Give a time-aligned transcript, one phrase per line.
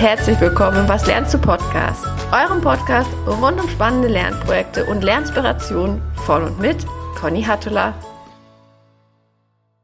[0.00, 6.02] herzlich willkommen im Was lernst du Podcast, eurem Podcast rund um spannende Lernprojekte und Lernspirationen
[6.26, 6.84] von und mit
[7.14, 7.94] Conny Hattula.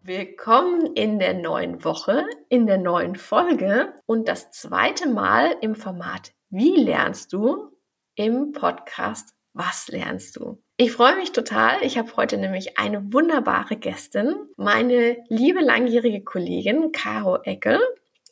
[0.03, 6.33] Willkommen in der neuen Woche, in der neuen Folge und das zweite Mal im Format
[6.51, 7.71] Wie lernst du
[8.17, 10.61] im Podcast Was lernst du?
[10.77, 11.83] Ich freue mich total.
[11.83, 17.79] Ich habe heute nämlich eine wunderbare Gästin, meine liebe langjährige Kollegin Caro Eckel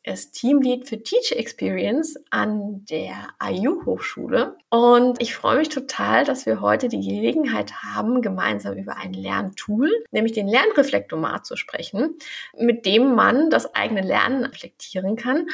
[0.09, 4.57] ist Teamlead für Teacher Experience an der IU Hochschule.
[4.71, 9.91] Und ich freue mich total, dass wir heute die Gelegenheit haben, gemeinsam über ein Lerntool,
[10.11, 12.17] nämlich den Lernreflektomat zu sprechen,
[12.59, 15.47] mit dem man das eigene Lernen reflektieren kann.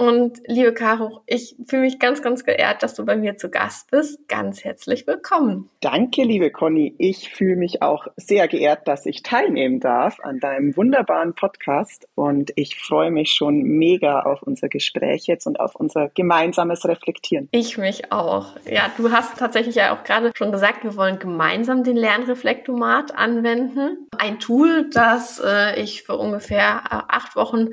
[0.00, 3.90] Und liebe Caro, ich fühle mich ganz, ganz geehrt, dass du bei mir zu Gast
[3.90, 4.26] bist.
[4.28, 5.68] Ganz herzlich willkommen.
[5.82, 6.94] Danke, liebe Conny.
[6.96, 12.08] Ich fühle mich auch sehr geehrt, dass ich teilnehmen darf an deinem wunderbaren Podcast.
[12.14, 17.50] Und ich freue mich schon mega auf unser Gespräch jetzt und auf unser gemeinsames Reflektieren.
[17.50, 18.56] Ich mich auch.
[18.64, 24.08] Ja, du hast tatsächlich ja auch gerade schon gesagt, wir wollen gemeinsam den Lernreflektomat anwenden.
[24.16, 27.68] Ein Tool, das äh, ich für ungefähr äh, acht Wochen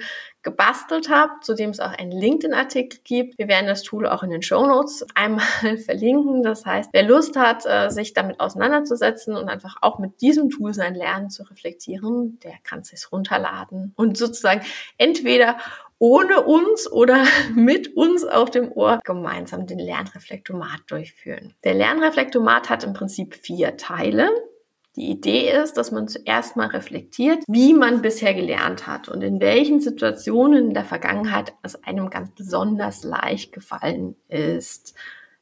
[0.47, 3.37] gebastelt habe, zu dem es auch einen LinkedIn-Artikel gibt.
[3.37, 6.41] Wir werden das Tool auch in den Show Notes einmal verlinken.
[6.41, 10.73] Das heißt, wer Lust hat, äh, sich damit auseinanderzusetzen und einfach auch mit diesem Tool
[10.73, 14.61] sein Lernen zu reflektieren, der kann es sich runterladen und sozusagen
[14.97, 15.57] entweder
[15.99, 21.55] ohne uns oder mit uns auf dem Ohr gemeinsam den Lernreflektomat durchführen.
[21.65, 24.29] Der Lernreflektomat hat im Prinzip vier Teile.
[24.97, 29.39] Die Idee ist, dass man zuerst mal reflektiert, wie man bisher gelernt hat und in
[29.39, 34.95] welchen Situationen in der Vergangenheit es einem ganz besonders leicht gefallen ist,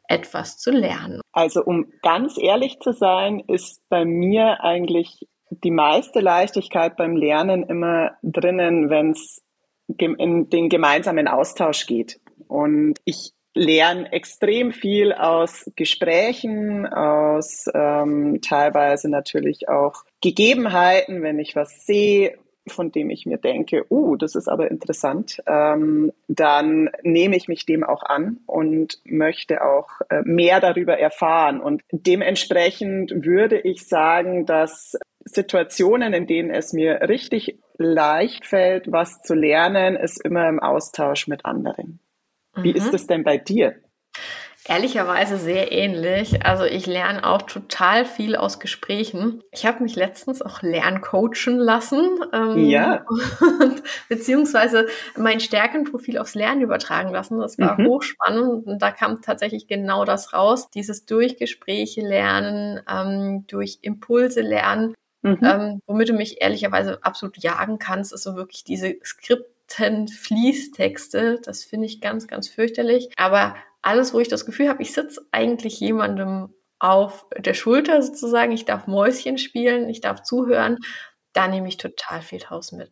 [0.10, 1.22] etwas zu lernen.
[1.32, 7.64] Also um ganz ehrlich zu sein, ist bei mir eigentlich die meiste Leichtigkeit beim Lernen
[7.64, 9.42] immer drinnen, wenn es
[9.88, 12.20] in den gemeinsamen Austausch geht.
[12.48, 21.56] Und ich lerne extrem viel aus Gesprächen, aus ähm, teilweise natürlich auch Gegebenheiten, wenn ich
[21.56, 27.36] was sehe, von dem ich mir denke, uh, das ist aber interessant, ähm, dann nehme
[27.38, 31.62] ich mich dem auch an und möchte auch äh, mehr darüber erfahren.
[31.62, 39.22] Und dementsprechend würde ich sagen, dass Situationen, in denen es mir richtig leicht fällt, was
[39.22, 42.00] zu lernen, ist immer im Austausch mit anderen.
[42.58, 42.78] Wie mhm.
[42.78, 43.76] ist es denn bei dir?
[44.68, 46.44] Ehrlicherweise sehr ähnlich.
[46.44, 49.44] Also ich lerne auch total viel aus Gesprächen.
[49.52, 52.18] Ich habe mich letztens auch lerncoachen lassen.
[52.34, 53.06] Ähm, ja.
[53.08, 57.40] Und, beziehungsweise mein Stärkenprofil aufs Lernen übertragen lassen.
[57.40, 57.86] Das war mhm.
[57.86, 60.72] hochspannend und da kam tatsächlich genau das raus.
[60.72, 64.96] Dieses durch Gespräche lernen, ähm, durch Impulse lernen.
[65.22, 65.40] Mhm.
[65.44, 71.42] Ähm, womit du mich ehrlicherweise absolut jagen kannst, ist so wirklich diese Skript Fließtexte.
[71.44, 73.10] Das finde ich ganz, ganz fürchterlich.
[73.18, 78.52] Aber alles, wo ich das Gefühl habe, ich sitze eigentlich jemandem auf der Schulter sozusagen,
[78.52, 80.78] ich darf Mäuschen spielen, ich darf zuhören,
[81.34, 82.92] da nehme ich total viel draus mit.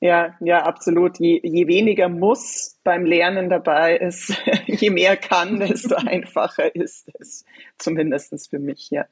[0.00, 1.18] Ja, ja, absolut.
[1.18, 4.34] Je, je weniger muss beim Lernen dabei ist,
[4.66, 7.44] je mehr kann, desto einfacher ist es.
[7.78, 9.06] Zumindest für mich, ja.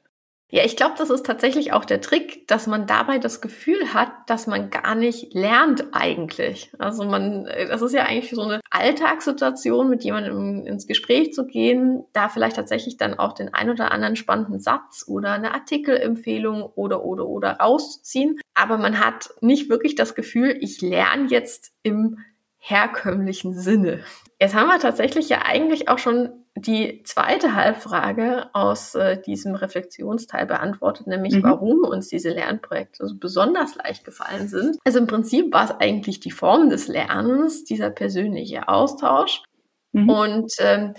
[0.51, 4.11] Ja, ich glaube, das ist tatsächlich auch der Trick, dass man dabei das Gefühl hat,
[4.27, 6.71] dass man gar nicht lernt eigentlich.
[6.77, 12.05] Also man, das ist ja eigentlich so eine Alltagssituation, mit jemandem ins Gespräch zu gehen,
[12.13, 17.03] da vielleicht tatsächlich dann auch den ein oder anderen spannenden Satz oder eine Artikelempfehlung oder
[17.03, 18.39] oder oder rauszuziehen.
[18.53, 22.19] Aber man hat nicht wirklich das Gefühl, ich lerne jetzt im
[22.57, 24.01] herkömmlichen Sinne.
[24.39, 30.45] Jetzt haben wir tatsächlich ja eigentlich auch schon die zweite Halbfrage aus äh, diesem Reflexionsteil
[30.45, 31.43] beantwortet, nämlich mhm.
[31.43, 34.77] warum uns diese Lernprojekte so besonders leicht gefallen sind.
[34.85, 39.43] Also im Prinzip war es eigentlich die Form des Lernens, dieser persönliche Austausch.
[39.91, 40.09] Mhm.
[40.09, 40.93] Und ähm,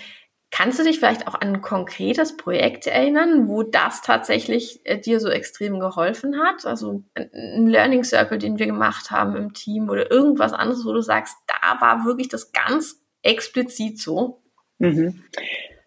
[0.50, 5.20] kannst du dich vielleicht auch an ein konkretes Projekt erinnern, wo das tatsächlich äh, dir
[5.20, 6.66] so extrem geholfen hat?
[6.66, 11.00] Also ein Learning Circle, den wir gemacht haben im Team oder irgendwas anderes, wo du
[11.00, 14.42] sagst, da war wirklich das ganz explizit so.
[14.78, 15.22] Mhm.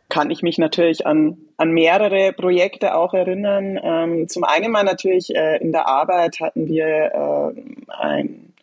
[0.10, 3.80] Kann ich mich natürlich an, an mehrere Projekte auch erinnern.
[3.82, 8.54] Ähm, zum einen mal natürlich äh, in der Arbeit hatten wir äh, ein,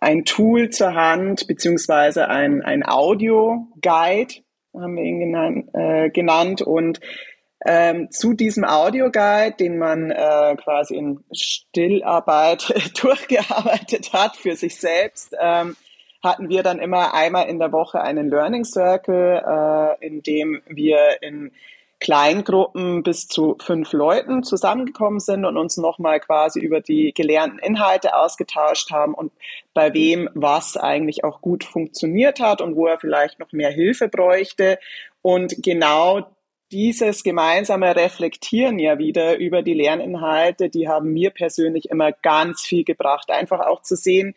[0.00, 4.34] ein Tool zur Hand, beziehungsweise ein, ein Audio-Guide,
[4.74, 6.62] haben wir ihn genannt, äh, genannt.
[6.62, 7.00] Und
[7.64, 15.34] ähm, zu diesem Audioguide, den man äh, quasi in Stillarbeit durchgearbeitet hat für sich selbst,
[15.40, 15.76] ähm,
[16.24, 21.22] hatten wir dann immer einmal in der Woche einen Learning Circle, äh, in dem wir
[21.22, 21.52] in
[22.00, 28.14] Kleingruppen bis zu fünf Leuten zusammengekommen sind und uns nochmal quasi über die gelernten Inhalte
[28.14, 29.32] ausgetauscht haben und
[29.72, 34.08] bei wem was eigentlich auch gut funktioniert hat und wo er vielleicht noch mehr Hilfe
[34.08, 34.78] bräuchte.
[35.22, 36.26] Und genau
[36.72, 42.84] dieses gemeinsame Reflektieren ja wieder über die Lerninhalte, die haben mir persönlich immer ganz viel
[42.84, 43.30] gebracht.
[43.30, 44.34] Einfach auch zu sehen,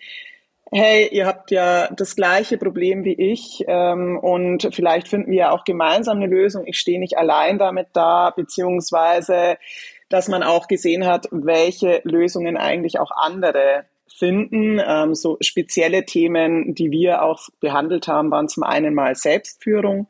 [0.72, 5.52] hey, ihr habt ja das gleiche Problem wie ich ähm, und vielleicht finden wir ja
[5.52, 6.66] auch gemeinsam eine Lösung.
[6.66, 9.58] Ich stehe nicht allein damit da, beziehungsweise,
[10.10, 14.82] dass man auch gesehen hat, welche Lösungen eigentlich auch andere finden.
[14.86, 20.08] Ähm, so spezielle Themen, die wir auch behandelt haben, waren zum einen mal Selbstführung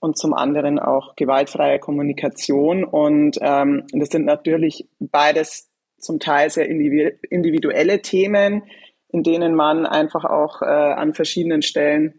[0.00, 2.84] und zum anderen auch gewaltfreie Kommunikation.
[2.84, 5.68] Und ähm, das sind natürlich beides
[5.98, 8.62] zum Teil sehr individuelle Themen,
[9.10, 12.14] in denen man einfach auch äh, an verschiedenen Stellen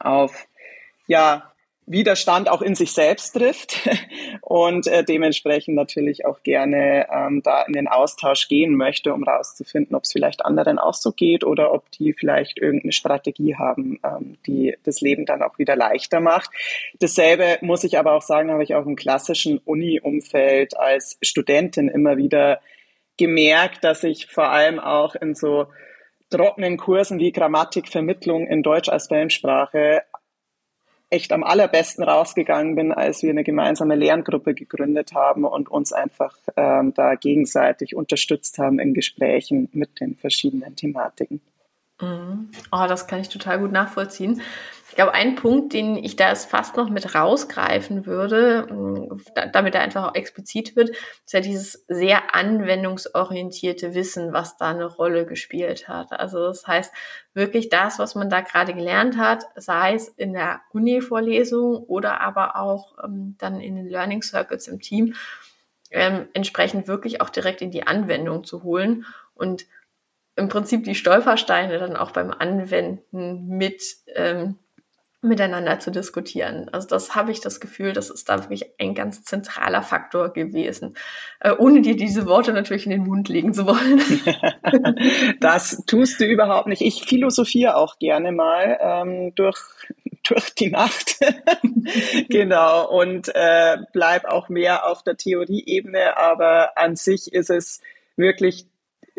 [0.00, 0.46] auf
[1.06, 1.52] ja,
[1.90, 3.88] Widerstand auch in sich selbst trifft
[4.42, 9.96] und äh, dementsprechend natürlich auch gerne ähm, da in den Austausch gehen möchte, um rauszufinden,
[9.96, 14.36] ob es vielleicht anderen auch so geht oder ob die vielleicht irgendeine Strategie haben, ähm,
[14.46, 16.50] die das Leben dann auch wieder leichter macht.
[17.00, 22.18] Dasselbe muss ich aber auch sagen, habe ich auch im klassischen Uni-Umfeld als Studentin immer
[22.18, 22.60] wieder
[23.16, 25.66] gemerkt, dass ich vor allem auch in so
[26.30, 30.02] trockenen Kursen wie Grammatikvermittlung in Deutsch als Fremdsprache
[31.10, 36.36] echt am allerbesten rausgegangen bin, als wir eine gemeinsame Lerngruppe gegründet haben und uns einfach
[36.56, 41.40] ähm, da gegenseitig unterstützt haben in Gesprächen mit den verschiedenen Thematiken.
[42.00, 42.50] Mhm.
[42.70, 44.42] Oh, das kann ich total gut nachvollziehen.
[44.98, 49.22] Ich glaube, ein Punkt, den ich da fast noch mit rausgreifen würde, mm,
[49.52, 54.86] damit er einfach auch explizit wird, ist ja dieses sehr anwendungsorientierte Wissen, was da eine
[54.86, 56.10] Rolle gespielt hat.
[56.10, 56.92] Also das heißt,
[57.32, 62.56] wirklich das, was man da gerade gelernt hat, sei es in der Uni-Vorlesung oder aber
[62.56, 65.14] auch ähm, dann in den Learning Circles im Team,
[65.92, 69.64] ähm, entsprechend wirklich auch direkt in die Anwendung zu holen und
[70.34, 73.80] im Prinzip die Stolpersteine dann auch beim Anwenden mit
[74.16, 74.58] ähm,
[75.20, 76.68] miteinander zu diskutieren.
[76.70, 80.96] Also das habe ich das Gefühl, das ist da wirklich ein ganz zentraler Faktor gewesen,
[81.40, 84.00] äh, ohne dir diese Worte natürlich in den Mund legen zu wollen.
[85.40, 86.82] das tust du überhaupt nicht.
[86.82, 89.58] Ich philosophiere auch gerne mal ähm, durch
[90.28, 91.18] durch die Nacht.
[92.28, 92.88] genau.
[92.88, 97.80] Und äh, bleib auch mehr auf der Theorieebene, aber an sich ist es
[98.16, 98.66] wirklich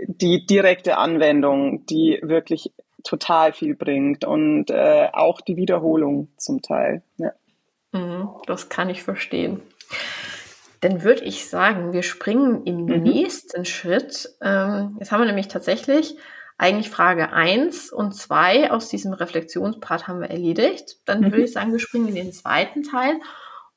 [0.08, 2.72] die direkte Anwendung, die wirklich
[3.04, 7.02] total viel bringt und äh, auch die Wiederholung zum Teil.
[7.18, 7.32] Ja.
[7.92, 9.62] Mhm, das kann ich verstehen.
[10.82, 13.04] Dann würde ich sagen, wir springen im mhm.
[13.04, 14.30] nächsten Schritt.
[14.42, 16.18] Ähm, jetzt haben wir nämlich tatsächlich
[16.58, 20.98] eigentlich Frage 1 und 2 aus diesem Reflexionspart haben wir erledigt.
[21.06, 21.26] Dann mhm.
[21.26, 23.16] würde ich sagen, wir springen in den zweiten Teil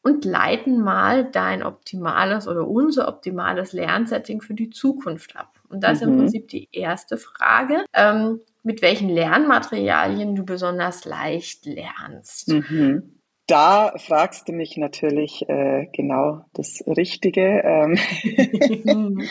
[0.03, 5.61] und leiten mal dein optimales oder unser optimales Lernsetting für die Zukunft ab.
[5.69, 5.95] Und das mhm.
[5.95, 6.19] ist im mhm.
[6.19, 12.49] Prinzip die erste Frage, ähm, mit welchen Lernmaterialien du besonders leicht lernst.
[12.49, 13.19] Mhm.
[13.47, 17.63] Da fragst du mich natürlich äh, genau das Richtige.
[17.65, 17.99] Ähm,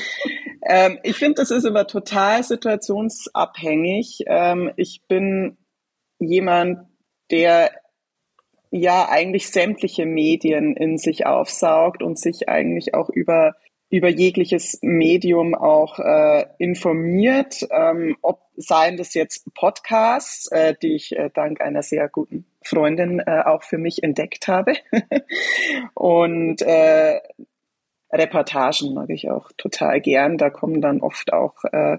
[0.63, 4.25] ähm, ich finde, das ist immer total situationsabhängig.
[4.28, 5.57] Ähm, ich bin
[6.19, 6.88] jemand,
[7.31, 7.72] der
[8.69, 13.56] ja eigentlich sämtliche Medien in sich aufsaugt und sich eigentlich auch über
[13.92, 21.15] über jegliches Medium auch äh, informiert, ähm, ob seien das jetzt Podcasts, äh, die ich
[21.15, 24.74] äh, dank einer sehr guten Freundin äh, auch für mich entdeckt habe
[25.94, 27.20] und äh,
[28.13, 30.38] Reportagen mag ich auch total gern.
[30.38, 31.98] Da kommen dann oft auch äh,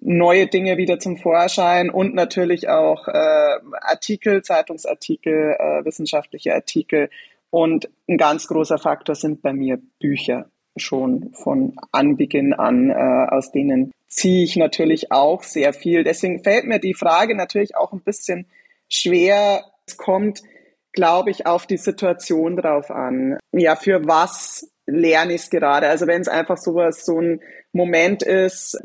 [0.00, 7.08] neue Dinge wieder zum Vorschein und natürlich auch äh, Artikel, Zeitungsartikel, äh, wissenschaftliche Artikel.
[7.50, 12.94] Und ein ganz großer Faktor sind bei mir Bücher schon von Anbeginn an, äh,
[13.34, 16.04] aus denen ziehe ich natürlich auch sehr viel.
[16.04, 18.46] Deswegen fällt mir die Frage natürlich auch ein bisschen
[18.88, 19.64] schwer.
[19.86, 20.42] Es kommt,
[20.92, 23.38] glaube ich, auf die Situation drauf an.
[23.52, 25.88] Ja, für was lerne ich es gerade?
[25.88, 27.40] Also wenn es einfach sowas, so ein
[27.72, 28.80] Moment ist,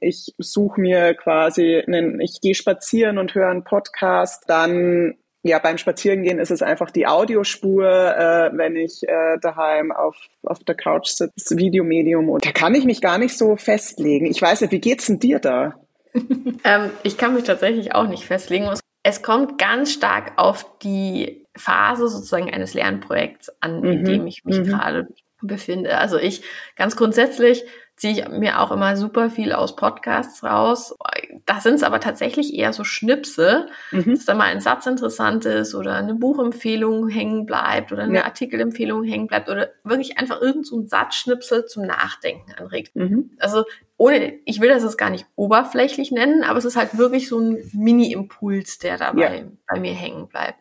[0.00, 5.14] ich suche mir quasi einen, ich gehe spazieren und höre einen Podcast, dann
[5.46, 10.62] ja, beim Spazierengehen ist es einfach die Audiospur, äh, wenn ich äh, daheim auf, auf
[10.64, 12.28] der Couch sitze, Videomedium.
[12.28, 14.26] Und da kann ich mich gar nicht so festlegen.
[14.26, 15.74] Ich weiß nicht, wie geht's denn dir da?
[16.14, 18.68] ähm, ich kann mich tatsächlich auch nicht festlegen.
[19.02, 23.90] Es kommt ganz stark auf die Phase sozusagen eines Lernprojekts an, mhm.
[23.90, 24.64] in dem ich mich mhm.
[24.64, 25.08] gerade
[25.42, 25.98] befinde.
[25.98, 26.42] Also ich
[26.76, 27.64] ganz grundsätzlich
[27.96, 30.94] ziehe ich mir auch immer super viel aus Podcasts raus.
[31.46, 34.14] Da sind es aber tatsächlich eher so Schnipsel, mhm.
[34.14, 38.24] dass da mal ein Satz interessant ist oder eine Buchempfehlung hängen bleibt oder eine ja.
[38.24, 42.94] Artikelempfehlung hängen bleibt oder wirklich einfach irgend so ein Satzschnipsel zum Nachdenken anregt.
[42.96, 43.30] Mhm.
[43.38, 43.64] Also
[43.96, 47.38] ohne, ich will das jetzt gar nicht oberflächlich nennen, aber es ist halt wirklich so
[47.38, 49.44] ein Mini-Impuls, der dabei ja.
[49.66, 50.58] bei mir hängen bleibt.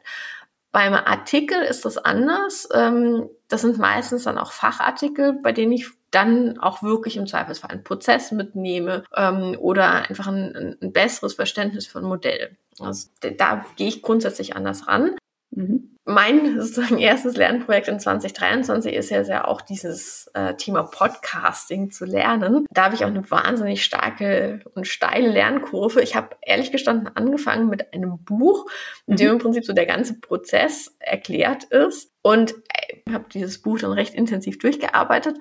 [0.76, 2.68] Beim Artikel ist das anders.
[2.74, 7.72] Ähm, das sind meistens dann auch Fachartikel, bei denen ich dann auch wirklich im Zweifelsfall
[7.72, 12.58] einen Prozess mitnehme ähm, oder einfach ein, ein besseres Verständnis von Modell.
[12.78, 15.16] Also da gehe ich grundsätzlich anders ran.
[15.56, 15.96] Mhm.
[16.08, 22.06] Mein sozusagen erstes Lernprojekt in 2023 ist ja sehr auch dieses äh, Thema Podcasting zu
[22.06, 22.68] lernen.
[22.70, 26.02] Da habe ich auch eine wahnsinnig starke und steile Lernkurve.
[26.02, 28.68] Ich habe ehrlich gestanden angefangen mit einem Buch,
[29.08, 29.34] in dem mhm.
[29.34, 34.14] im Prinzip so der ganze Prozess erklärt ist und äh, habe dieses Buch dann recht
[34.14, 35.38] intensiv durchgearbeitet.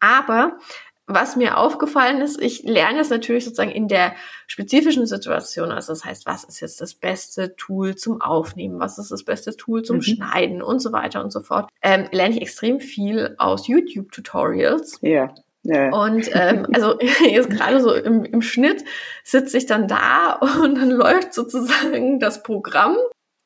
[0.00, 0.58] Aber
[1.06, 4.14] was mir aufgefallen ist, ich lerne es natürlich sozusagen in der
[4.46, 5.70] spezifischen Situation.
[5.70, 8.80] Also das heißt, was ist jetzt das beste Tool zum Aufnehmen?
[8.80, 10.02] Was ist das beste Tool zum mhm.
[10.02, 11.70] Schneiden und so weiter und so fort?
[11.80, 14.98] Ähm, lerne ich extrem viel aus YouTube-Tutorials.
[15.02, 15.32] Ja.
[15.62, 15.90] Ja.
[15.90, 16.98] Und ähm, also
[17.28, 18.84] jetzt gerade so im, im Schnitt
[19.24, 20.32] sitze ich dann da
[20.62, 22.96] und dann läuft sozusagen das Programm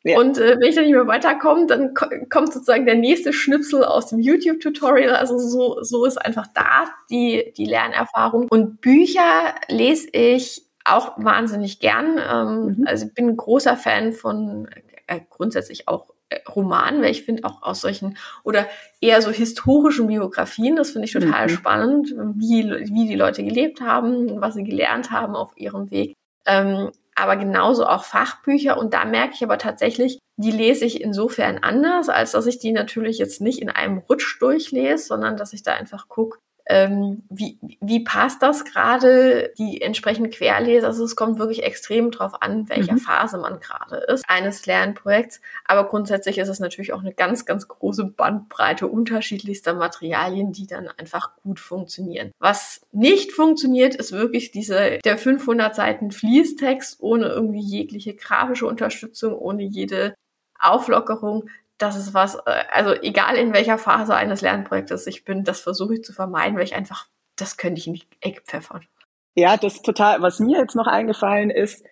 [0.02, 0.18] ja.
[0.18, 3.84] Und äh, wenn ich dann nicht mehr weiterkomme, dann ko kommt sozusagen der nächste Schnipsel
[3.84, 5.14] aus dem YouTube-Tutorial.
[5.14, 8.48] Also so, so ist einfach da die, die Lernerfahrung.
[8.48, 12.18] Und Bücher lese ich auch wahnsinnig gern.
[12.18, 12.86] Ähm, mhm.
[12.86, 14.68] Also ich bin ein großer Fan von
[15.06, 18.66] äh, grundsätzlich auch äh, Romanen, weil ich finde auch aus solchen oder
[19.02, 21.50] eher so historischen Biografien, das finde ich total mhm.
[21.50, 26.14] spannend, wie, wie die Leute gelebt haben, was sie gelernt haben auf ihrem Weg.
[26.46, 26.90] Ähm,
[27.20, 28.78] aber genauso auch Fachbücher.
[28.78, 32.72] Und da merke ich aber tatsächlich, die lese ich insofern anders, als dass ich die
[32.72, 36.38] natürlich jetzt nicht in einem Rutsch durchlese, sondern dass ich da einfach gucke,
[36.70, 40.86] ähm, wie, wie passt das gerade, die entsprechend querlese.
[40.86, 42.98] Also es kommt wirklich extrem drauf an, welcher mhm.
[42.98, 45.40] Phase man gerade ist, eines Lernprojekts.
[45.64, 50.86] Aber grundsätzlich ist es natürlich auch eine ganz, ganz große Bandbreite unterschiedlichster Materialien, die dann
[50.96, 52.30] einfach gut funktionieren.
[52.38, 59.34] Was nicht funktioniert, ist wirklich diese, der 500 Seiten Fließtext ohne irgendwie jegliche grafische Unterstützung,
[59.34, 60.14] ohne jede
[60.56, 61.48] Auflockerung
[61.80, 65.94] das ist was, äh, also egal in welcher Phase eines Lernprojektes ich bin, das versuche
[65.94, 68.86] ich zu vermeiden, weil ich einfach, das könnte ich in die Ecke pfeffern.
[69.34, 71.84] Ja, das total, was mir jetzt noch eingefallen ist,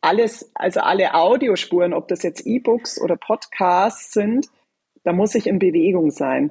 [0.00, 4.46] alles, also alle Audiospuren, ob das jetzt E-Books oder Podcasts sind,
[5.02, 6.50] da muss ich in Bewegung sein.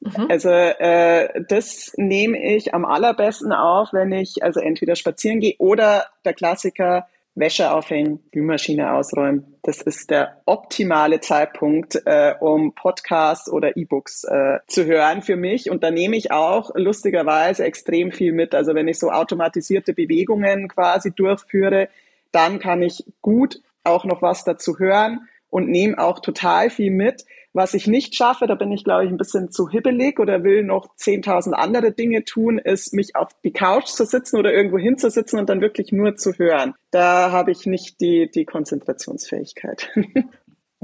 [0.00, 0.26] Mhm.
[0.28, 6.06] Also äh, das nehme ich am allerbesten auf, wenn ich also entweder spazieren gehe oder
[6.24, 9.56] der Klassiker, Wäsche aufhängen, Glühmaschine ausräumen.
[9.62, 15.70] Das ist der optimale Zeitpunkt, äh, um Podcasts oder E-Books äh, zu hören für mich.
[15.70, 18.54] Und da nehme ich auch lustigerweise extrem viel mit.
[18.54, 21.88] Also wenn ich so automatisierte Bewegungen quasi durchführe,
[22.32, 27.24] dann kann ich gut auch noch was dazu hören und nehme auch total viel mit.
[27.54, 30.62] Was ich nicht schaffe, da bin ich, glaube ich, ein bisschen zu hibbelig oder will
[30.62, 35.38] noch 10.000 andere Dinge tun, ist, mich auf die Couch zu sitzen oder irgendwo hinzusitzen
[35.38, 36.74] und dann wirklich nur zu hören.
[36.90, 39.90] Da habe ich nicht die, die Konzentrationsfähigkeit.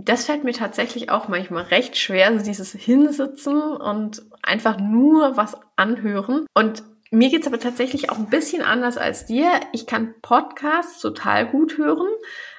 [0.00, 5.56] Das fällt mir tatsächlich auch manchmal recht schwer, so dieses Hinsitzen und einfach nur was
[5.74, 6.46] anhören.
[6.54, 9.48] Und mir geht's aber tatsächlich auch ein bisschen anders als dir.
[9.72, 12.08] Ich kann Podcasts total gut hören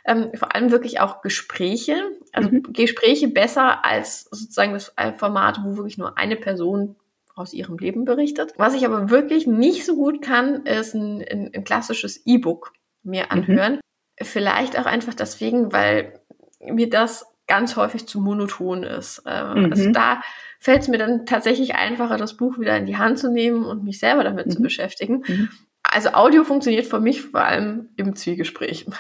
[0.10, 2.02] ähm, vor allem wirklich auch Gespräche,
[2.34, 2.64] also mhm.
[2.74, 6.96] Gespräche besser als sozusagen das Format, wo wirklich nur eine Person
[7.36, 8.54] aus ihrem Leben berichtet.
[8.58, 13.26] Was ich aber wirklich nicht so gut kann, ist ein, ein, ein klassisches E-Book mir
[13.26, 13.30] mhm.
[13.30, 13.74] anhören.
[13.76, 14.26] Mhm.
[14.26, 16.20] Vielleicht auch einfach deswegen, weil
[16.60, 19.24] mir das ganz häufig zu monoton ist.
[19.26, 19.72] Ähm, mhm.
[19.72, 20.22] Also da
[20.60, 23.84] fällt es mir dann tatsächlich einfacher, das Buch wieder in die Hand zu nehmen und
[23.84, 24.52] mich selber damit mhm.
[24.52, 25.24] zu beschäftigen.
[25.28, 25.50] Mhm.
[25.84, 28.86] Also Audio funktioniert für mich vor allem im Zwiegespräch.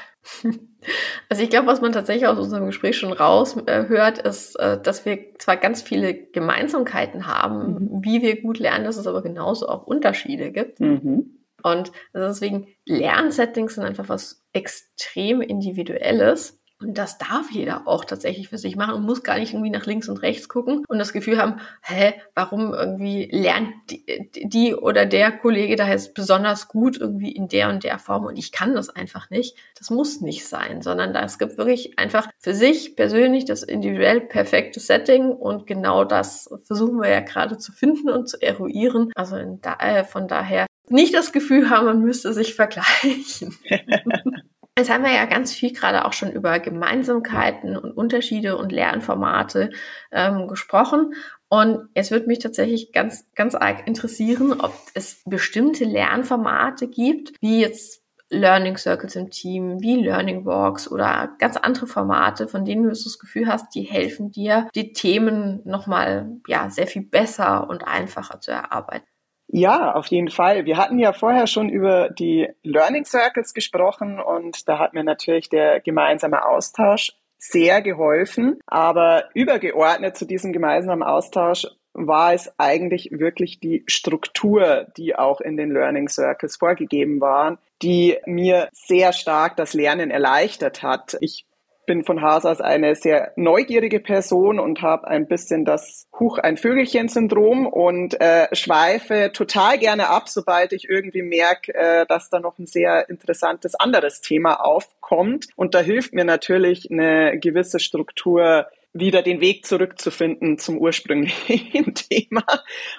[1.27, 5.05] Also ich glaube, was man tatsächlich aus unserem Gespräch schon raushört, äh, ist, äh, dass
[5.05, 8.03] wir zwar ganz viele Gemeinsamkeiten haben, mhm.
[8.03, 10.79] wie wir gut lernen, dass es aber genauso auch Unterschiede gibt.
[10.79, 11.39] Mhm.
[11.63, 16.58] Und deswegen Lernsettings sind einfach was extrem Individuelles.
[16.81, 19.85] Und das darf jeder auch tatsächlich für sich machen und muss gar nicht irgendwie nach
[19.85, 25.05] links und rechts gucken und das Gefühl haben, hä, warum irgendwie lernt die, die oder
[25.05, 28.75] der Kollege da jetzt besonders gut irgendwie in der und der Form und ich kann
[28.75, 29.57] das einfach nicht.
[29.77, 34.79] Das muss nicht sein, sondern es gibt wirklich einfach für sich persönlich das individuell perfekte
[34.79, 39.11] Setting und genau das versuchen wir ja gerade zu finden und zu eruieren.
[39.15, 43.57] Also da, äh, von daher nicht das Gefühl haben, man müsste sich vergleichen.
[44.79, 49.71] Jetzt haben wir ja ganz viel gerade auch schon über Gemeinsamkeiten und Unterschiede und Lernformate
[50.09, 51.15] ähm, gesprochen.
[51.49, 57.59] Und es würde mich tatsächlich ganz, ganz arg interessieren, ob es bestimmte Lernformate gibt, wie
[57.59, 62.89] jetzt Learning Circles im Team, wie Learning Walks oder ganz andere Formate, von denen du
[62.89, 68.39] das Gefühl hast, die helfen dir, die Themen nochmal, ja, sehr viel besser und einfacher
[68.39, 69.05] zu erarbeiten.
[69.51, 70.65] Ja, auf jeden Fall.
[70.65, 75.49] Wir hatten ja vorher schon über die Learning Circles gesprochen und da hat mir natürlich
[75.49, 78.59] der gemeinsame Austausch sehr geholfen.
[78.67, 85.57] Aber übergeordnet zu diesem gemeinsamen Austausch war es eigentlich wirklich die Struktur, die auch in
[85.57, 91.17] den Learning Circles vorgegeben waren, die mir sehr stark das Lernen erleichtert hat.
[91.21, 91.45] Ich
[91.89, 96.55] bin von Haus aus eine sehr neugierige Person und habe ein bisschen das Huch ein
[96.55, 102.59] Vögelchen-Syndrom und äh, schweife total gerne ab, sobald ich irgendwie merke, äh, dass da noch
[102.59, 105.47] ein sehr interessantes anderes Thema aufkommt.
[105.55, 112.43] Und da hilft mir natürlich eine gewisse Struktur wieder den Weg zurückzufinden zum ursprünglichen Thema.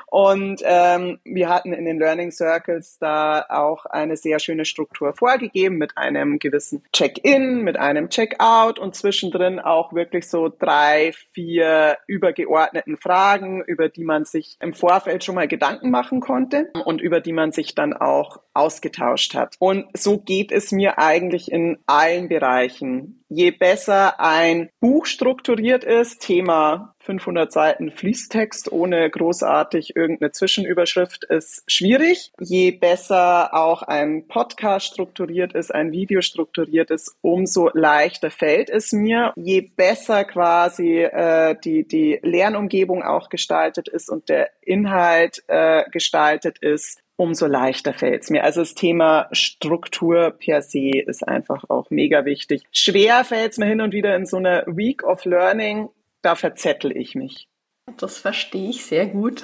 [0.06, 5.78] Und ähm, wir hatten in den Learning Circles da auch eine sehr schöne Struktur vorgegeben
[5.78, 12.96] mit einem gewissen Check-in, mit einem Check-out und zwischendrin auch wirklich so drei, vier übergeordneten
[12.96, 17.32] Fragen, über die man sich im Vorfeld schon mal Gedanken machen konnte und über die
[17.32, 19.56] man sich dann auch ausgetauscht hat.
[19.58, 26.20] Und so geht es mir eigentlich in allen Bereichen je besser ein Buch strukturiert ist,
[26.20, 32.32] Thema 500 Seiten Fließtext ohne großartig irgendeine Zwischenüberschrift ist schwierig.
[32.38, 38.92] Je besser auch ein Podcast strukturiert ist, ein Video strukturiert ist, umso leichter fällt es
[38.92, 39.32] mir.
[39.36, 46.58] Je besser quasi äh, die, die Lernumgebung auch gestaltet ist und der Inhalt äh, gestaltet
[46.58, 48.44] ist, umso leichter fällt es mir.
[48.44, 52.62] Also das Thema Struktur per se ist einfach auch mega wichtig.
[52.72, 55.90] Schwer fällt es mir hin und wieder in so einer Week of Learning,
[56.22, 57.46] da verzettel ich mich.
[57.98, 59.42] Das verstehe ich sehr gut.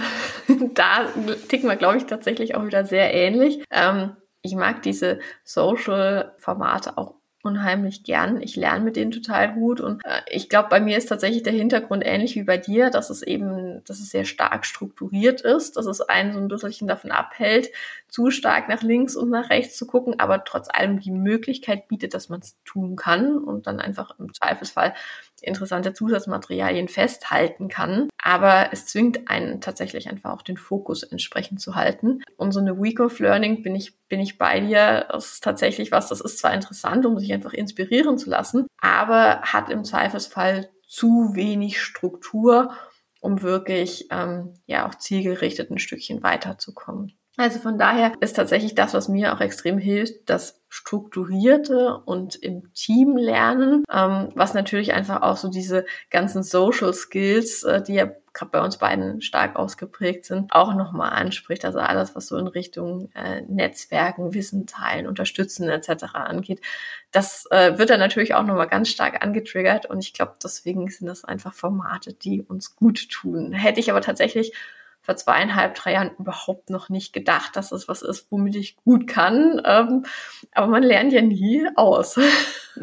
[0.74, 1.12] da
[1.48, 3.62] ticken wir, glaube ich, tatsächlich auch wieder sehr ähnlich.
[3.70, 7.16] Ähm, ich mag diese Social-Formate auch
[7.46, 8.42] unheimlich gern.
[8.42, 11.52] Ich lerne mit denen total gut und äh, ich glaube, bei mir ist tatsächlich der
[11.52, 15.86] Hintergrund ähnlich wie bei dir, dass es eben, dass es sehr stark strukturiert ist, dass
[15.86, 17.70] es einen so ein bisschen davon abhält,
[18.08, 22.14] zu stark nach links und nach rechts zu gucken, aber trotz allem die Möglichkeit bietet,
[22.14, 24.94] dass man es tun kann und dann einfach im Zweifelsfall
[25.42, 28.08] interessante Zusatzmaterialien festhalten kann.
[28.22, 32.22] Aber es zwingt einen tatsächlich einfach auch den Fokus entsprechend zu halten.
[32.36, 35.06] Und so eine Week of Learning bin ich, bin ich bei dir.
[35.10, 39.42] Das ist tatsächlich was, das ist zwar interessant, um sich einfach inspirieren zu lassen, aber
[39.42, 42.72] hat im Zweifelsfall zu wenig Struktur,
[43.20, 47.18] um wirklich ähm, ja auch zielgerichtet ein Stückchen weiterzukommen.
[47.38, 52.72] Also von daher ist tatsächlich das, was mir auch extrem hilft, das strukturierte und im
[52.72, 58.10] Team lernen, ähm, was natürlich einfach auch so diese ganzen Social Skills, äh, die ja
[58.32, 61.64] gerade bei uns beiden stark ausgeprägt sind, auch nochmal anspricht.
[61.64, 66.14] Also alles, was so in Richtung äh, Netzwerken, Wissen teilen, unterstützen etc.
[66.14, 66.60] angeht,
[67.12, 71.06] das äh, wird dann natürlich auch nochmal ganz stark angetriggert und ich glaube, deswegen sind
[71.06, 73.52] das einfach Formate, die uns gut tun.
[73.52, 74.52] Hätte ich aber tatsächlich
[75.06, 79.06] vor zweieinhalb, drei Jahren überhaupt noch nicht gedacht, dass es was ist, womit ich gut
[79.06, 79.62] kann.
[79.64, 80.04] Ähm,
[80.52, 82.18] aber man lernt ja nie aus.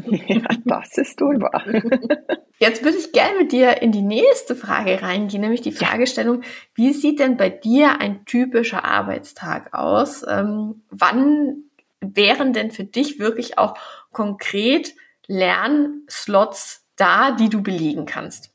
[0.08, 1.64] Ja, das ist wohl wahr.
[2.58, 6.42] Jetzt würde ich gerne mit dir in die nächste Frage reingehen, nämlich die Fragestellung,
[6.74, 10.26] wie sieht denn bei dir ein typischer Arbeitstag aus?
[10.28, 11.66] Ähm, wann
[12.00, 13.76] wären denn für dich wirklich auch
[14.12, 14.96] konkret
[15.28, 18.52] Lernslots da, die du belegen kannst?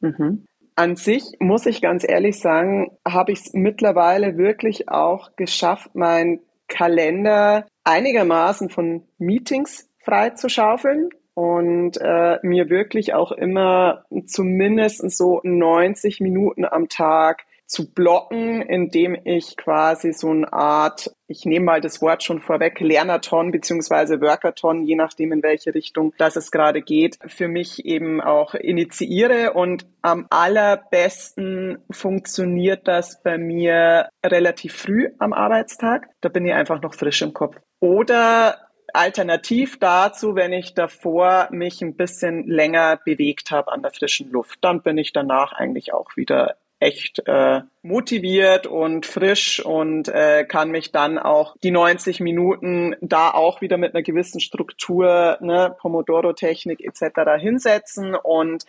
[0.00, 0.46] Mhm.
[0.78, 6.38] An sich muss ich ganz ehrlich sagen, habe ich es mittlerweile wirklich auch geschafft, meinen
[6.68, 15.40] Kalender einigermaßen von Meetings frei zu schaufeln und äh, mir wirklich auch immer zumindest so
[15.42, 21.80] 90 Minuten am Tag zu blocken, indem ich quasi so eine Art, ich nehme mal
[21.82, 26.80] das Wort schon vorweg, Lernathon beziehungsweise Workathon, je nachdem in welche Richtung das es gerade
[26.80, 29.52] geht, für mich eben auch initiiere.
[29.52, 36.08] Und am allerbesten funktioniert das bei mir relativ früh am Arbeitstag.
[36.22, 37.60] Da bin ich einfach noch frisch im Kopf.
[37.80, 44.30] Oder Alternativ dazu, wenn ich davor mich ein bisschen länger bewegt habe an der frischen
[44.30, 50.44] Luft, dann bin ich danach eigentlich auch wieder echt äh, motiviert und frisch und äh,
[50.44, 55.74] kann mich dann auch die 90 Minuten da auch wieder mit einer gewissen Struktur, ne,
[55.78, 57.40] Pomodoro-Technik etc.
[57.40, 58.64] hinsetzen und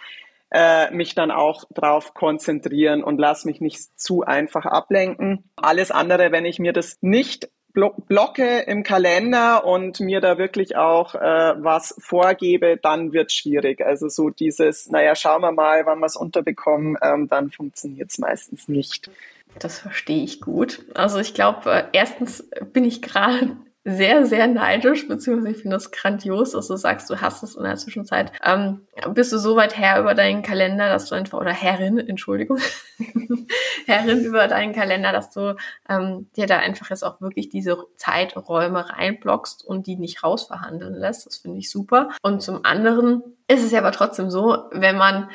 [0.51, 5.49] äh, mich dann auch drauf konzentrieren und lass mich nicht zu einfach ablenken.
[5.55, 11.15] Alles andere, wenn ich mir das nicht blocke im Kalender und mir da wirklich auch
[11.15, 13.85] äh, was vorgebe, dann wird schwierig.
[13.85, 18.17] Also so dieses, naja, schauen wir mal, wann wir es unterbekommen, ähm, dann funktioniert es
[18.17, 19.09] meistens nicht.
[19.57, 20.85] Das verstehe ich gut.
[20.93, 25.91] Also ich glaube, äh, erstens bin ich gerade sehr, sehr neidisch, beziehungsweise ich finde das
[25.91, 28.31] grandios, dass du sagst, du hast es in der Zwischenzeit.
[28.43, 28.81] Ähm,
[29.13, 32.59] bist du so weit her über deinen Kalender, dass du einfach, oder Herrin, Entschuldigung,
[33.85, 35.55] Herrin über deinen Kalender, dass du
[35.87, 41.25] ähm, dir da einfach jetzt auch wirklich diese Zeiträume reinblockst und die nicht rausverhandeln lässt.
[41.25, 42.09] Das finde ich super.
[42.21, 45.29] Und zum anderen ist es ja aber trotzdem so, wenn man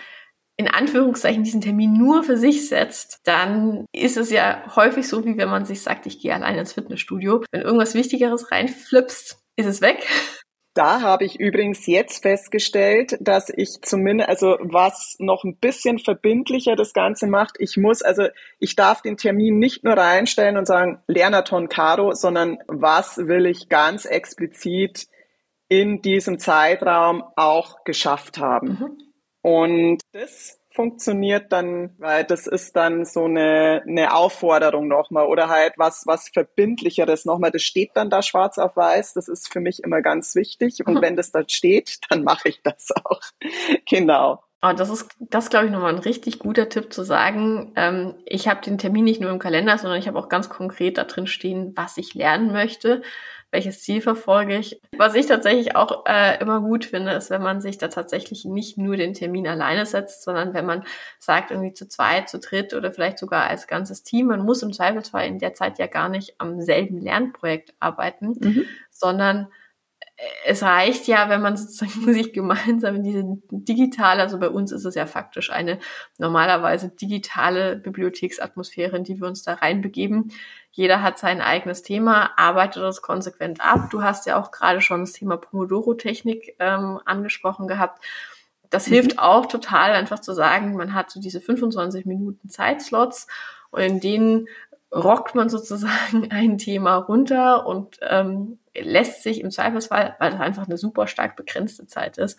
[0.57, 5.37] in Anführungszeichen diesen Termin nur für sich setzt, dann ist es ja häufig so, wie
[5.37, 7.43] wenn man sich sagt, ich gehe allein ins Fitnessstudio.
[7.51, 10.07] Wenn irgendwas Wichtigeres reinflipst, ist es weg.
[10.75, 16.75] Da habe ich übrigens jetzt festgestellt, dass ich zumindest, also was noch ein bisschen verbindlicher
[16.75, 18.27] das Ganze macht, ich muss, also
[18.59, 23.69] ich darf den Termin nicht nur reinstellen und sagen, Lernaton Caro, sondern was will ich
[23.69, 25.07] ganz explizit
[25.69, 28.69] in diesem Zeitraum auch geschafft haben.
[28.69, 29.14] Mhm.
[29.45, 35.75] Und das funktioniert dann, weil das ist dann so eine, eine Aufforderung nochmal oder halt
[35.77, 37.51] was, was Verbindlicheres nochmal.
[37.51, 39.13] Das steht dann da schwarz auf weiß.
[39.13, 40.87] Das ist für mich immer ganz wichtig.
[40.87, 43.21] Und wenn das da steht, dann mache ich das auch.
[43.87, 44.43] genau.
[44.63, 47.75] Oh, das ist, das glaube ich nochmal ein richtig guter Tipp zu sagen.
[47.77, 50.97] Ähm, ich habe den Termin nicht nur im Kalender, sondern ich habe auch ganz konkret
[50.97, 53.03] da drin stehen, was ich lernen möchte
[53.55, 54.81] welches Ziel verfolge ich.
[54.97, 58.77] Was ich tatsächlich auch äh, immer gut finde, ist, wenn man sich da tatsächlich nicht
[58.77, 60.85] nur den Termin alleine setzt, sondern wenn man
[61.21, 64.27] sagt, irgendwie zu zweit, zu dritt oder vielleicht sogar als ganzes Team.
[64.27, 68.65] Man muss im Zweifelsfall in der Zeit ja gar nicht am selben Lernprojekt arbeiten, mhm.
[68.91, 69.47] sondern
[70.45, 74.85] es reicht ja, wenn man sozusagen sich gemeinsam in diese digitale, also bei uns ist
[74.85, 75.79] es ja faktisch eine
[76.19, 80.33] normalerweise digitale Bibliotheksatmosphäre, in die wir uns da reinbegeben.
[80.71, 83.91] Jeder hat sein eigenes Thema, arbeitet das konsequent ab.
[83.91, 88.03] Du hast ja auch gerade schon das Thema Pomodoro-Technik ähm, angesprochen gehabt.
[88.71, 88.95] Das mhm.
[88.95, 93.29] hilft auch total, einfach zu sagen, man hat so diese 25 Minuten Zeitslots
[93.71, 94.49] und in denen
[94.95, 100.67] rockt man sozusagen ein Thema runter und ähm, lässt sich im Zweifelsfall, weil das einfach
[100.67, 102.39] eine super stark begrenzte Zeit ist,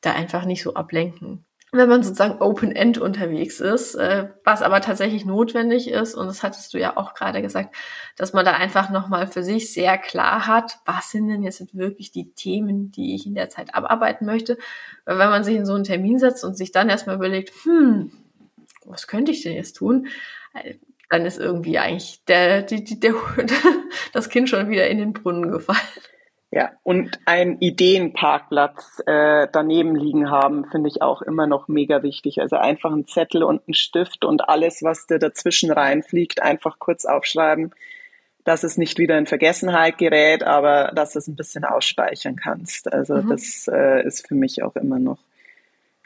[0.00, 1.44] da einfach nicht so ablenken.
[1.72, 6.74] Wenn man sozusagen Open-End unterwegs ist, äh, was aber tatsächlich notwendig ist, und das hattest
[6.74, 7.76] du ja auch gerade gesagt,
[8.16, 12.10] dass man da einfach nochmal für sich sehr klar hat, was sind denn jetzt wirklich
[12.10, 14.58] die Themen, die ich in der Zeit abarbeiten möchte.
[15.04, 18.10] Weil wenn man sich in so einen Termin setzt und sich dann erstmal überlegt, hm,
[18.84, 20.08] was könnte ich denn jetzt tun?
[21.10, 23.14] Dann ist irgendwie eigentlich der, die, die, der,
[24.12, 25.78] das Kind schon wieder in den Brunnen gefallen.
[26.52, 32.40] Ja, und ein Ideenparkplatz äh, daneben liegen haben, finde ich auch immer noch mega wichtig.
[32.40, 37.04] Also einfach ein Zettel und ein Stift und alles, was dir dazwischen reinfliegt, einfach kurz
[37.04, 37.72] aufschreiben,
[38.42, 42.92] dass es nicht wieder in Vergessenheit gerät, aber dass du es ein bisschen ausspeichern kannst.
[42.92, 43.28] Also mhm.
[43.28, 45.18] das äh, ist für mich auch immer noch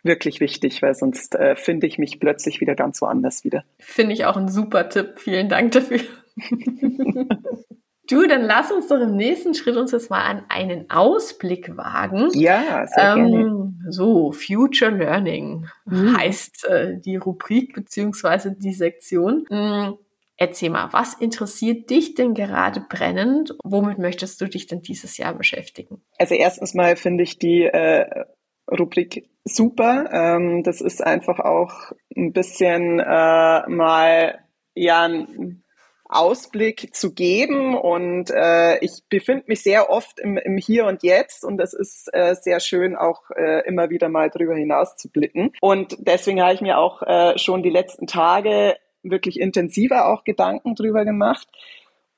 [0.04, 3.64] wirklich wichtig, weil sonst äh, finde ich mich plötzlich wieder ganz woanders wieder.
[3.78, 5.18] Finde ich auch ein super Tipp.
[5.18, 6.00] Vielen Dank dafür.
[8.06, 12.28] Du, dann lass uns doch im nächsten Schritt uns jetzt mal an einen Ausblick wagen.
[12.34, 13.74] Ja, sehr ähm, gerne.
[13.88, 16.16] So, Future Learning mhm.
[16.16, 19.46] heißt äh, die Rubrik beziehungsweise die Sektion.
[19.48, 19.94] Mhm.
[20.36, 23.56] Erzähl mal, was interessiert dich denn gerade brennend?
[23.62, 26.02] Womit möchtest du dich denn dieses Jahr beschäftigen?
[26.18, 28.24] Also erstens mal finde ich die äh,
[28.70, 30.08] Rubrik super.
[30.12, 34.38] Ähm, das ist einfach auch ein bisschen äh, mal
[34.74, 35.64] ja ein
[36.08, 41.44] Ausblick zu geben und äh, ich befinde mich sehr oft im, im Hier und Jetzt
[41.44, 45.52] und es ist äh, sehr schön auch äh, immer wieder mal drüber hinaus zu blicken
[45.60, 50.74] und deswegen habe ich mir auch äh, schon die letzten Tage wirklich intensiver auch Gedanken
[50.74, 51.48] drüber gemacht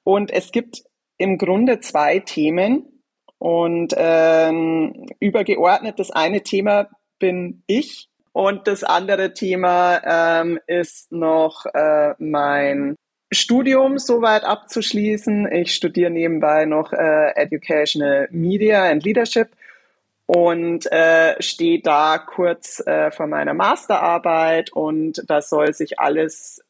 [0.03, 0.83] und es gibt
[1.17, 2.96] im Grunde zwei Themen,
[3.39, 11.65] und ähm, übergeordnet, das eine Thema bin ich und das andere Thema ähm, ist noch
[11.73, 12.97] äh, mein
[13.33, 15.51] Studium soweit abzuschließen.
[15.53, 19.49] Ich studiere nebenbei noch äh, Educational Media and Leadership
[20.27, 26.63] und äh, stehe da kurz äh, vor meiner Masterarbeit und das soll sich alles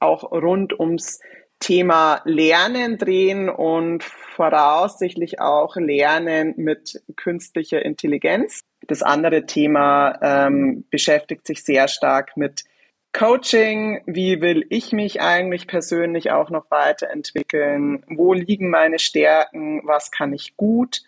[0.00, 1.20] auch rund ums
[1.58, 8.60] Thema Lernen drehen und voraussichtlich auch Lernen mit künstlicher Intelligenz.
[8.86, 12.64] Das andere Thema ähm, beschäftigt sich sehr stark mit
[13.12, 14.02] Coaching.
[14.06, 18.04] Wie will ich mich eigentlich persönlich auch noch weiterentwickeln?
[18.08, 19.80] Wo liegen meine Stärken?
[19.84, 21.02] Was kann ich gut?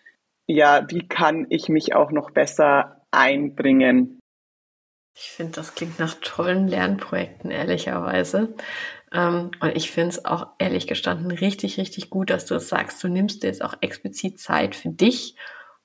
[0.47, 4.19] Ja, wie kann ich mich auch noch besser einbringen?
[5.15, 8.55] Ich finde, das klingt nach tollen Lernprojekten, ehrlicherweise.
[9.13, 13.03] Ähm, und ich finde es auch ehrlich gestanden richtig, richtig gut, dass du das sagst.
[13.03, 15.37] Du nimmst dir jetzt auch explizit Zeit für dich,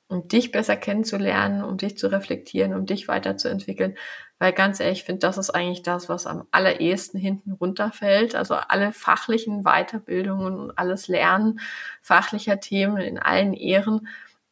[0.07, 3.95] um dich besser kennenzulernen, um dich zu reflektieren, um dich weiterzuentwickeln.
[4.39, 8.36] Weil ganz ehrlich, ich finde, das ist eigentlich das, was am allerersten hinten runterfällt.
[8.36, 11.59] Also alle fachlichen Weiterbildungen und alles Lernen
[12.01, 14.07] fachlicher Themen in allen Ehren.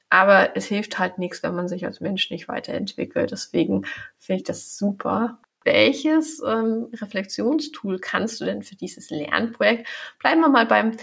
[0.09, 3.31] Aber es hilft halt nichts, wenn man sich als Mensch nicht weiterentwickelt.
[3.31, 3.85] Deswegen
[4.17, 5.39] finde ich das super.
[5.63, 9.87] Welches ähm, Reflexionstool kannst du denn für dieses Lernprojekt?
[10.19, 10.97] Bleiben wir mal beim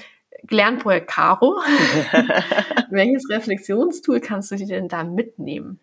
[0.50, 1.56] Lernprojekt Caro.
[2.90, 5.80] Welches Reflexionstool kannst du dir denn da mitnehmen?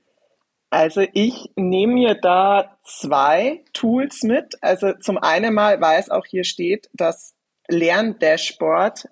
[0.70, 4.56] Also ich nehme mir da zwei Tools mit.
[4.62, 7.36] Also zum einen mal, weil es auch hier steht, das
[7.70, 9.10] Lerndashboard mhm.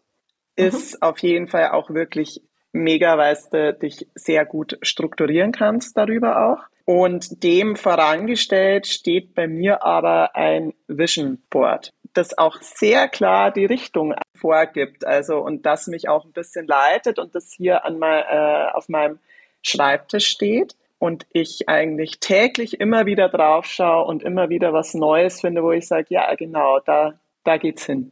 [0.56, 2.42] ist auf jeden Fall auch wirklich
[2.74, 6.64] mega, weil du dich sehr gut strukturieren kannst darüber auch.
[6.86, 13.66] Und dem vorangestellt steht bei mir aber ein Vision Board, das auch sehr klar die
[13.66, 18.24] Richtung vorgibt, also und das mich auch ein bisschen leitet und das hier an mein,
[18.30, 19.20] äh, auf meinem
[19.62, 25.40] Schreibtisch steht und ich eigentlich täglich immer wieder drauf schaue und immer wieder was Neues
[25.40, 28.12] finde, wo ich sage, ja genau, da da geht's hin.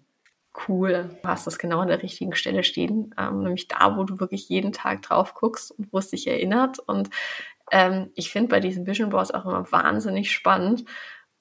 [0.68, 1.18] Cool.
[1.22, 4.50] Du hast das genau an der richtigen Stelle stehen, ähm, nämlich da, wo du wirklich
[4.50, 6.80] jeden Tag drauf guckst und wo es dich erinnert.
[6.80, 7.10] Und
[7.72, 10.86] ähm, ich finde bei diesen Vision Boards auch immer wahnsinnig spannend,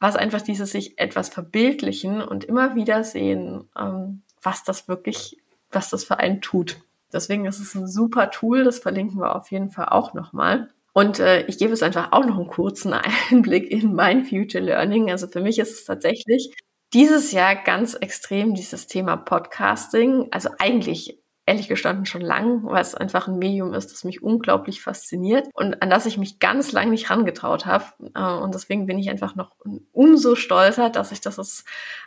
[0.00, 5.38] was einfach dieses sich etwas verbildlichen und immer wieder sehen, ähm, was das wirklich,
[5.72, 6.80] was das für einen tut.
[7.12, 10.70] Deswegen ist es ein super Tool, das verlinken wir auf jeden Fall auch nochmal.
[10.92, 12.92] Und äh, ich gebe es einfach auch noch einen kurzen
[13.30, 15.10] Einblick in mein Future Learning.
[15.10, 16.52] Also für mich ist es tatsächlich
[16.92, 20.28] dieses Jahr ganz extrem dieses Thema Podcasting.
[20.30, 24.82] Also eigentlich ehrlich gestanden schon lang, weil es einfach ein Medium ist, das mich unglaublich
[24.82, 27.86] fasziniert und an das ich mich ganz lang nicht rangetraut habe.
[28.14, 29.50] Äh, und deswegen bin ich einfach noch
[29.92, 31.64] umso stolzer, dass ich das,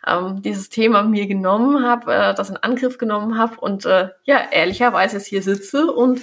[0.08, 4.40] ähm, dieses Thema mir genommen habe, äh, das in Angriff genommen habe und äh, ja,
[4.50, 6.22] ehrlicherweise jetzt hier sitze und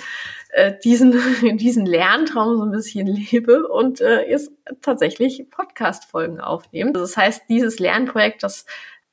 [0.52, 1.12] äh, diesen,
[1.56, 6.90] diesen Lerntraum so ein bisschen lebe und äh, jetzt tatsächlich Podcast-Folgen aufnehme.
[6.90, 8.66] Also das heißt, dieses Lernprojekt, das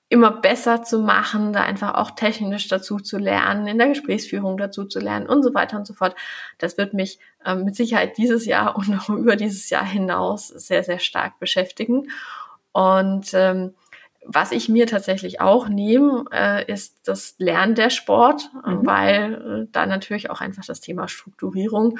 [0.10, 4.86] immer besser zu machen, da einfach auch technisch dazu zu lernen, in der Gesprächsführung dazu
[4.86, 6.15] zu lernen und so weiter und so fort.
[6.60, 10.84] Das wird mich ähm, mit Sicherheit dieses Jahr und noch über dieses Jahr hinaus sehr,
[10.84, 12.10] sehr stark beschäftigen.
[12.71, 13.73] Und ähm,
[14.27, 18.85] was ich mir tatsächlich auch nehme, äh, ist das Lernen der Sport, mhm.
[18.85, 21.99] weil äh, da natürlich auch einfach das Thema Strukturierung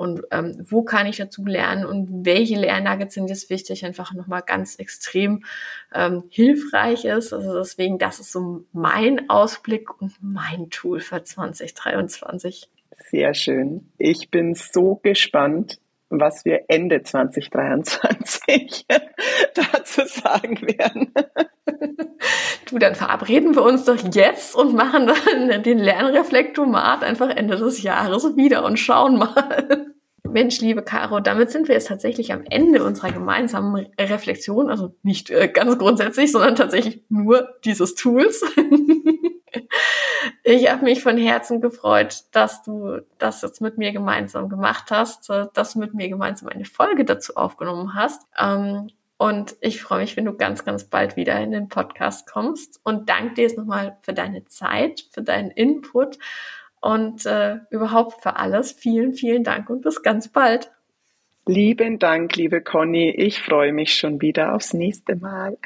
[0.00, 4.40] und ähm, wo kann ich dazu lernen und welche Lernnuggets sind jetzt wichtig, einfach nochmal
[4.40, 5.44] ganz extrem
[5.94, 7.34] ähm, hilfreich ist.
[7.34, 12.70] Also deswegen, das ist so mein Ausblick und mein Tool für 2023.
[13.10, 13.90] Sehr schön.
[13.98, 15.78] Ich bin so gespannt,
[16.08, 18.86] was wir Ende 2023
[19.54, 21.12] dazu sagen werden.
[22.70, 27.82] Du, dann verabreden wir uns doch jetzt und machen dann den Lernreflektomat einfach Ende des
[27.82, 29.90] Jahres wieder und schauen mal.
[30.22, 35.30] Mensch, liebe Caro, damit sind wir jetzt tatsächlich am Ende unserer gemeinsamen Reflexion, also nicht
[35.30, 38.44] äh, ganz grundsätzlich, sondern tatsächlich nur dieses Tools.
[40.44, 45.28] ich habe mich von Herzen gefreut, dass du das jetzt mit mir gemeinsam gemacht hast,
[45.30, 48.22] äh, dass du mit mir gemeinsam eine Folge dazu aufgenommen hast.
[48.38, 52.80] Ähm, und ich freue mich, wenn du ganz, ganz bald wieder in den Podcast kommst.
[52.84, 56.18] Und danke dir jetzt nochmal für deine Zeit, für deinen Input
[56.80, 58.72] und äh, überhaupt für alles.
[58.72, 60.70] Vielen, vielen Dank und bis ganz bald.
[61.44, 63.10] Lieben Dank, liebe Conny.
[63.10, 65.58] Ich freue mich schon wieder aufs nächste Mal.